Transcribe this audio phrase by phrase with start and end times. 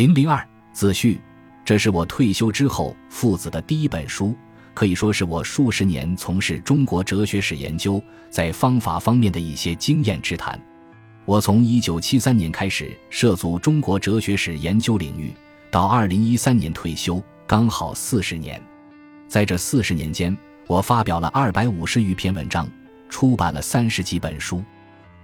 [0.00, 0.42] 零零二
[0.72, 1.20] 自序，
[1.62, 4.34] 这是我退休之后父子的第一本书，
[4.72, 10.58] 可以说是我数十年从事中国哲学史研究在方法方面的一些经验之谈。
[11.26, 15.34] 我从一九七三年开始涉足中国哲学史研究领域，
[15.70, 18.58] 到二零一三年退休，刚好四十年。
[19.28, 20.34] 在这四十年间，
[20.66, 22.66] 我发表了二百五十余篇文章，
[23.10, 24.64] 出版了三十几本书，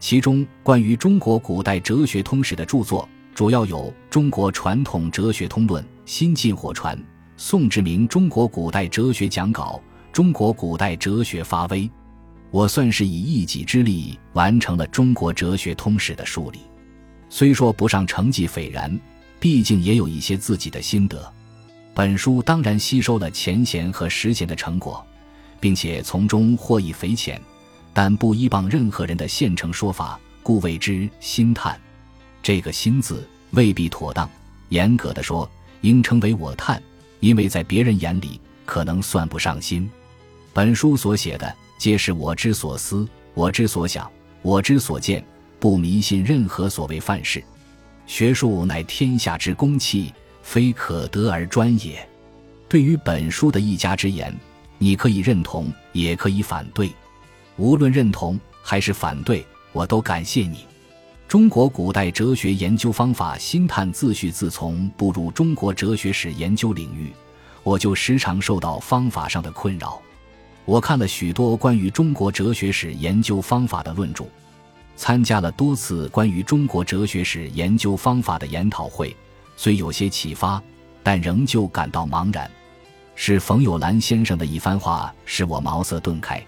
[0.00, 3.08] 其中关于中国古代哲学通史的著作。
[3.34, 6.96] 主要有《中国传统哲学通论》《新晋火传》
[7.36, 11.82] 《宋志明中国古代哲学讲稿》《中国古代哲学发微》，
[12.52, 16.60] 我算是以一己之力完成了中国哲学通史的梳理。
[17.28, 18.96] 虽说不上成绩斐然，
[19.40, 21.32] 毕竟也有一些自己的心得。
[21.92, 25.04] 本书当然吸收了前贤和实贤的成果，
[25.58, 27.42] 并且从中获益匪浅，
[27.92, 31.76] 但不依傍任何人的现成说法，故谓之心叹。
[32.44, 34.28] 这个“心”字未必妥当，
[34.68, 36.80] 严格的说，应称为我叹，
[37.20, 39.90] 因为在别人眼里可能算不上心。
[40.52, 45.24] 本书所写的皆是我之所思，我之所想，我之所见，
[45.58, 47.42] 不迷信任何所谓范式。
[48.06, 52.06] 学术乃天下之公器，非可得而专也。
[52.68, 54.38] 对于本书的一家之言，
[54.76, 56.92] 你可以认同，也可以反对。
[57.56, 59.42] 无论认同还是反对，
[59.72, 60.66] 我都感谢你。
[61.34, 64.30] 中国古代哲学研究方法心探自序。
[64.30, 67.12] 自从步入中国哲学史研究领域，
[67.64, 70.00] 我就时常受到方法上的困扰。
[70.64, 74.26] 我看了许多关于中国哲学史研究方法的论著，
[74.94, 79.16] 参加了多次关于中国哲学史研究方法的研讨会，
[79.56, 80.62] 虽有些启发，
[81.02, 82.48] 但仍旧感到茫然。
[83.16, 86.40] 是冯友兰先生的一番话使我茅塞顿开。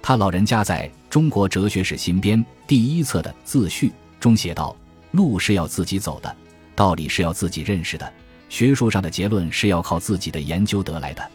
[0.00, 3.90] 他老人家在中国哲学史新编第一册的自序。
[4.20, 4.76] 中写道
[5.10, 6.36] ：“路是要自己走的，
[6.76, 8.12] 道理是要自己认识的，
[8.48, 11.30] 学术上的结论是要靠自己的研究得来的。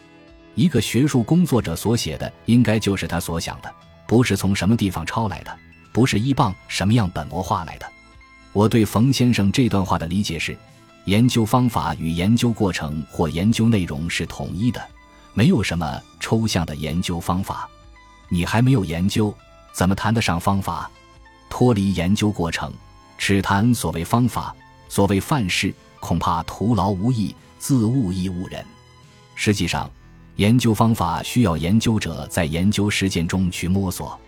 [0.53, 3.73] 一个学术工作者所写的，应该就是他所想的，
[4.07, 5.53] 不是从什么地方抄来的，
[5.91, 7.85] 不是依傍什么样本模画来的。”
[8.53, 10.55] 我对冯先生这段话的理解是：
[11.05, 14.81] 研究方法与研究过程或研究内容是统一的，
[15.33, 17.69] 没有什么抽象的研究方法。
[18.29, 19.35] 你还没有研究，
[19.73, 20.89] 怎么谈得上方法？
[21.57, 22.69] 脱离研究过程，
[23.17, 24.53] 只谈所谓方法、
[24.89, 28.61] 所谓范式，恐怕徒劳无益，自误亦误人。
[29.35, 29.89] 实际上，
[30.35, 34.19] 研究方法需要研究者在研究实践中去摸索，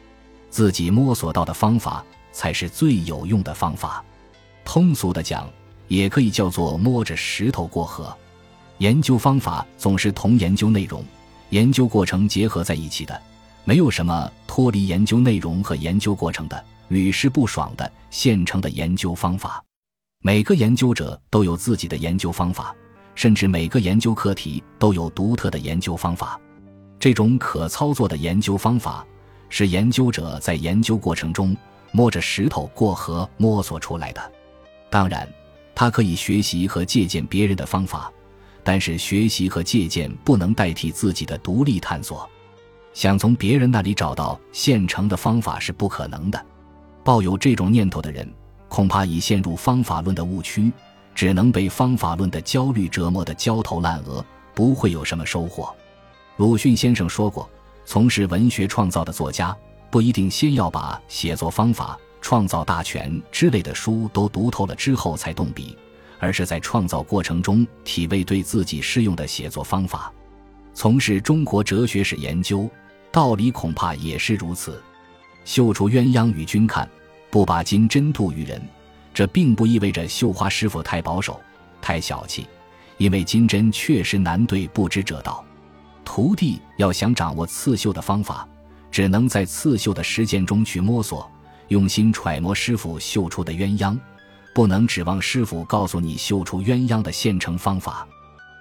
[0.50, 2.02] 自己摸索到的方法
[2.32, 4.02] 才是最有用的方法。
[4.64, 5.50] 通俗的讲，
[5.90, 8.16] 也可以叫做摸着石头过河。
[8.78, 11.04] 研究方法总是同研究内容、
[11.50, 13.22] 研究过程结合在一起的，
[13.66, 16.64] 没有什么脱离研究内容和研究过程的。
[16.90, 19.64] 屡试不爽的现成的研究方法，
[20.22, 22.76] 每个研究者都有自己的研究方法，
[23.16, 26.40] 甚至每个研究课题都有独特的研究方法。
[27.00, 29.06] 这种可操作的研究方法，
[29.50, 31.56] 是研究者在研究过程中
[31.92, 34.32] 摸着石头过河摸索出来的。
[34.90, 35.28] 当然，
[35.76, 38.12] 他可以学习和借鉴别人的方法，
[38.64, 42.28] 但是学习和借鉴不能代替自己的独立探索。
[42.94, 46.46] 想从别人那里找到现成的方法是不可能的。
[47.08, 48.30] 抱有这种念头的人，
[48.68, 50.70] 恐怕已陷入方法论的误区，
[51.16, 54.22] 只能被方法论的焦虑折磨得焦头烂额，
[54.54, 55.74] 不会有什么收获。
[56.36, 57.50] 鲁迅先生说过
[57.88, 59.56] ：“从事文学创造的作家，
[59.90, 65.78] 不一定先要把写作方法、创造大全之类的书都读透了之后才动笔，
[66.20, 70.12] 而是在创造过程中体味对自己适用的写作方法。
[70.74, 72.70] 从事中国哲学史研究，
[73.14, 74.84] 道理恐怕也是如此。
[75.46, 76.86] 绣出鸳鸯与君看。”
[77.30, 78.62] 不把金针渡于人，
[79.14, 81.40] 这并不意味着绣花师傅太保守、
[81.82, 82.48] 太小气，
[82.98, 85.44] 因为金针确实难对不知者道。
[86.06, 88.48] 徒弟要想掌握刺绣的方法，
[88.90, 91.30] 只能在刺绣的实践中去摸索，
[91.68, 94.00] 用心揣摩师傅绣出的鸳鸯，
[94.56, 98.08] 不能指望师傅告诉你绣出鸳鸯的现成方法。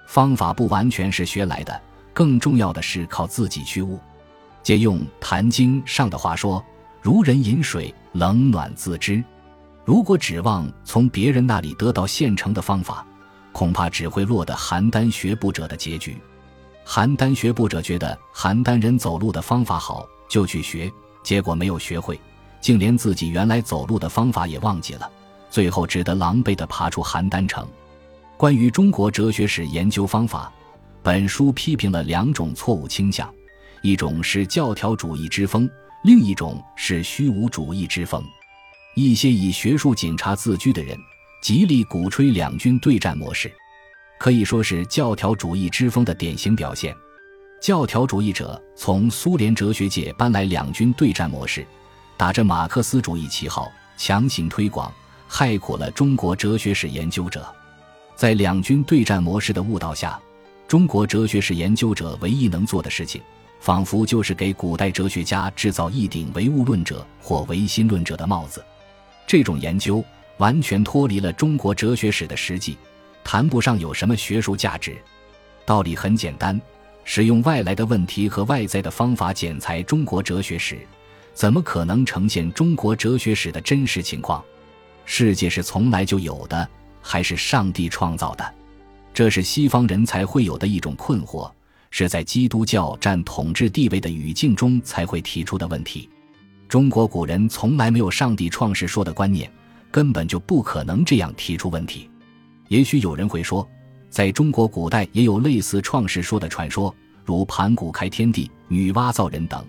[0.07, 1.81] 方法不完全是学来的，
[2.13, 3.97] 更重要的是靠自己去悟。
[4.61, 6.63] 借用《坛经》上的话说。
[7.07, 9.23] 如人饮水，冷暖自知。
[9.85, 13.07] 如果指望从别人那里得到现成的方法，
[13.53, 16.17] 恐怕只会落得邯郸学步者的结局。
[16.85, 20.91] 邯郸学步者觉得邯郸人走路的方法好，就去学，
[21.23, 22.19] 结果没有学会，
[22.59, 25.09] 竟连自己原来走路的方法也忘记了，
[25.49, 27.65] 最后只得狼狈地爬出邯郸城。
[28.35, 30.51] 关于中国哲学史研究方法，
[31.01, 33.33] 本书批评了两种错误倾向，
[33.81, 35.69] 一种是教条主义之风。
[36.03, 38.23] 另一种是虚无主义之风，
[38.95, 40.97] 一些以学术警察自居的人，
[41.41, 43.51] 极力鼓吹两军对战模式，
[44.19, 46.95] 可以说是教条主义之风的典型表现。
[47.59, 51.65] 教条主义者从苏联哲学界搬来两军对战模式，
[52.15, 54.93] 打着马克思主义旗号强行推广，
[55.27, 57.45] 害苦了中国哲学史研究者。
[58.15, 60.19] 在两军对战模式的误导下，
[60.67, 63.21] 中国哲学史研究者唯一能做的事情，
[63.59, 68.63] 仿佛就是给古代哲学家制造一顶唯物论者或唯心论者的帽子。
[69.25, 70.03] 这种研究
[70.37, 72.77] 完全脱离了中国哲学史的实际，
[73.23, 74.97] 谈不上有什么学术价值。
[75.65, 76.59] 道理很简单。
[77.09, 80.77] 使用外来的问题和外在的方法剪裁中国哲学史，
[81.33, 84.43] 怎么可能呈现中国哲学史的真实情况？
[85.05, 86.67] 世界是从来就有的，
[87.01, 88.53] 还是上帝创造的？
[89.13, 91.49] 这是西方人才会有的一种困惑，
[91.89, 96.09] 是在基督教占统治地位的语境中才会提出的问题。
[96.67, 99.51] 中国古人从来没有上帝创世说的观念，
[99.89, 102.09] 根本就不可能这样提出问题。
[102.67, 103.67] 也许有人会说。
[104.09, 106.95] 在中国古代也有类似创世说的传说，
[107.25, 109.63] 如盘古开天地、女娲造人等，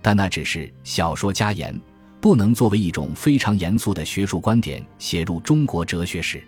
[0.00, 1.78] 但那只是小说家言，
[2.18, 6.42] 不能作为一种非常严肃的学术观点写入中国哲学史。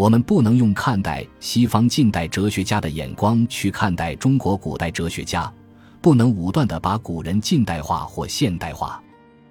[0.00, 5.52] 我们不能用看待西方近代哲学家的眼光去看待中国古代哲学家，
[6.00, 8.98] 不能武断地把古人近代化或现代化。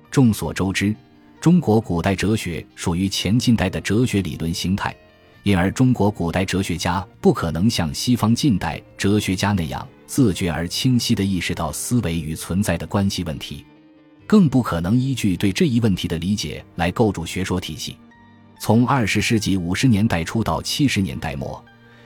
[0.09, 0.95] 众所周知，
[1.39, 4.91] 中国古代哲学属于前近代的哲学理论形态。
[5.43, 13.63] 因而，中国古代哲学家不可能像西方近代哲学家那样自觉而清晰地意识到思维与存在的关系问题，
[14.25, 17.95] 更不可能依据对这一问题的理解来构筑学说体系。
[18.59, 21.63] 从二十世纪五十年代初到七十年代末，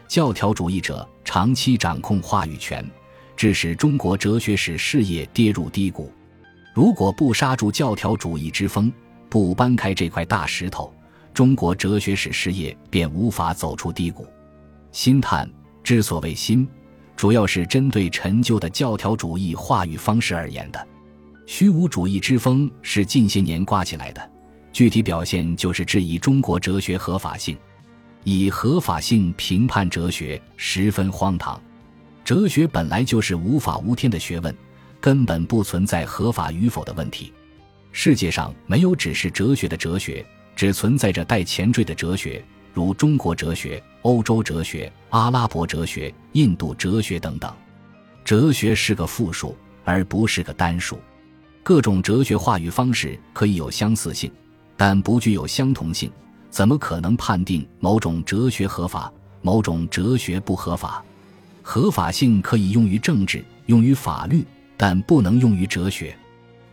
[0.08, 2.88] 教条主义者长期掌控话语权，
[3.36, 6.14] 致使中国哲学史事业跌入低谷。
[6.72, 8.94] 如果不刹住教条主义之风，
[9.30, 10.94] 不搬开这块大石头，
[11.34, 14.28] 中国哲学史事业便无法走出低谷。
[14.92, 15.50] 心探
[15.84, 16.68] 之所谓心，
[17.16, 20.88] 主要是针对陈旧的教条主义话语方式而言的。
[21.48, 24.32] 虚无主义之风是近些年刮起来的，
[24.74, 27.56] 具体表现就是质疑中国哲学合法性，
[28.24, 31.62] 以合法性评判哲学十分荒唐。
[32.26, 34.54] 哲学本来就是无法无天的学问，
[35.00, 37.32] 根本不存在合法与否的问题。
[37.92, 40.26] 世界上没有只是哲学的哲学。
[40.56, 47.52] 只存在着带前缀的哲学，如中国哲学、欧洲哲学、阿拉伯哲学、印度哲学等等。
[48.24, 51.00] 哲学是个复数，而不是个单数。
[51.64, 54.32] 各种哲学话语方式可以有相似性，
[54.76, 56.12] 但不具有相同性。
[56.50, 59.12] 怎么可能判定某种哲学合法，
[59.42, 61.04] 某种哲学不合法？
[61.62, 64.46] 合法性可以用于政治，用于法律，
[64.78, 66.16] 但不能用于哲学。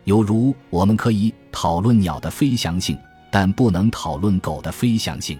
[0.05, 2.99] 犹如我们可以讨论鸟的飞翔性。
[3.33, 5.39] 但不能讨论狗的飞翔性，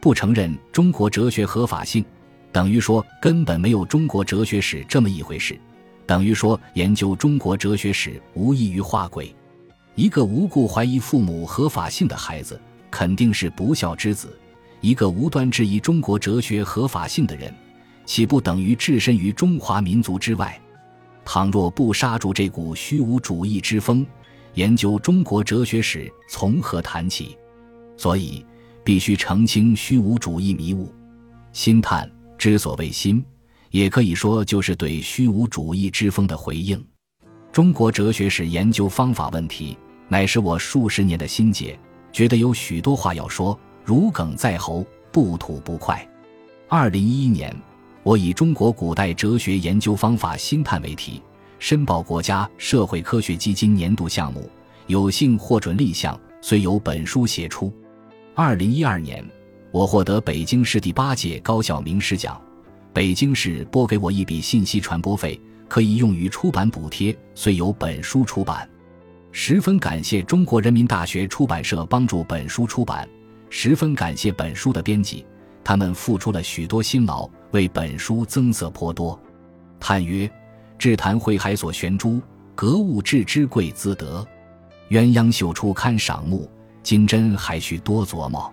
[0.00, 2.04] 不承认中国哲学合法性，
[2.52, 5.58] 等于说根本没有中国哲学史这么一回事，
[6.06, 9.34] 等于说研究中国哲学史无异于画鬼。
[9.96, 12.60] 一个无故怀疑父母合法性的孩子，
[12.90, 14.28] 肯定是不孝之子；
[14.82, 17.52] 一个无端质疑中国哲学合法性的人，
[18.04, 20.60] 岂不等于置身于中华民族之外？
[21.24, 24.06] 倘若不刹住这股虚无主义之风，
[24.52, 27.34] 研究中国哲学史从何谈起？
[27.96, 28.44] 所以
[28.84, 30.92] 必须澄清虚无主义迷雾。
[31.52, 33.24] 心探之所谓心，
[33.70, 36.86] 也可以说就是对虚无主义之风的回应。
[37.50, 39.74] 中国哲学史研究方法问题，
[40.08, 41.78] 乃是我数十年的心结，
[42.12, 46.06] 觉得有许多话要说，如鲠在喉，不吐不快。
[46.68, 47.54] 二零一一年，
[48.02, 51.22] 我以中国古代哲学研究方法心探为题。
[51.58, 54.48] 申报国家社会科学基金年度项目，
[54.88, 57.72] 有幸获准立项，遂由本书写出。
[58.34, 59.24] 二零一二年，
[59.70, 62.40] 我获得北京市第八届高校名师奖，
[62.92, 68.68] 北京市拨给我一笔信息传播费，可以用于出版补贴，遂由本书出版。
[69.38, 73.06] 十分感谢中国人民大学出版社帮助本书出版，
[73.50, 75.26] 十分感谢本书的编辑，
[75.62, 79.20] 他们付出了许多辛劳，为本书增色颇多。
[79.78, 80.28] 叹曰。
[80.78, 82.18] 至谈会海所悬珠，
[82.54, 84.26] 格物致知贵自得。
[84.88, 86.50] 鸳鸯绣出堪赏目，
[86.82, 88.50] 金针还需多琢磨。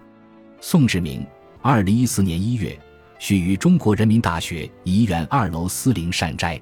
[0.59, 1.25] 宋志明，
[1.61, 2.77] 二零一四年一月，
[3.19, 6.61] 许于中国人民大学颐园二楼思陵善斋。